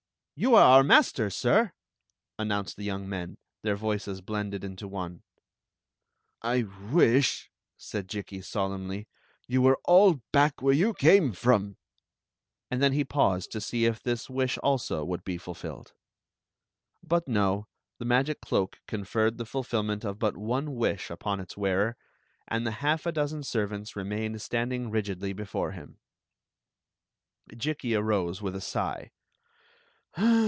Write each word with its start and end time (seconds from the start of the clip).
"You 0.43 0.55
are 0.55 0.63
our 0.63 0.83
master, 0.83 1.29
sir!" 1.29 1.71
announced 2.39 2.75
the 2.75 2.83
young 2.83 3.07
men, 3.07 3.37
their 3.61 3.75
voices 3.75 4.21
blended 4.21 4.63
into 4.63 4.87
one." 4.87 5.21
I 6.53 6.63
wish," 6.63 7.51
said 7.77 8.07
Jikki, 8.09 8.41
solemnly, 8.43 9.07
"yott 9.47 9.61
wete 9.61 9.75
all 9.85 10.13
Queen 10.13 10.17
Zixi 10.17 10.17
o 10.17 10.17
f 10.17 10.47
Ix; 10.47 10.53
or, 10.55 10.57
the 10.59 10.65
where 10.65 10.73
you 10.73 10.93
came 10.95 11.31
from!" 11.33 11.77
And 12.71 12.81
then 12.81 12.93
he 12.93 13.03
paused 13.05 13.51
to 13.51 13.61
see 13.61 13.85
if 13.85 14.01
this 14.01 14.31
wish 14.31 14.57
also 14.63 15.05
would 15.05 15.23
be 15.23 15.37
fulfilled. 15.37 15.93
But 17.03 17.27
no; 17.27 17.67
the 17.99 18.05
magic 18.05 18.41
cloak 18.41 18.79
conferred 18.87 19.37
the 19.37 19.45
fulfilment 19.45 20.03
of 20.03 20.17
but 20.17 20.35
one 20.35 20.73
wish 20.73 21.11
upon 21.11 21.39
its 21.39 21.55
wearer, 21.55 21.97
and 22.47 22.65
the 22.65 22.71
half 22.81 23.05
a 23.05 23.11
dozen 23.11 23.43
servants 23.43 23.95
re 23.95 24.03
mained 24.05 24.41
standing 24.41 24.89
rigidly 24.89 25.33
before 25.33 25.73
him. 25.73 25.99
Jikki 27.53 27.95
arose 27.95 28.41
with 28.41 28.55
a 28.55 28.61
sigh. 28.61 29.11